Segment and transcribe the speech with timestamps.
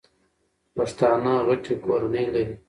[0.75, 2.55] پښتانه غټي کورنۍ لري.